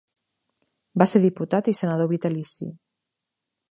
[1.03, 2.71] Va ser diputat i senador vitalici.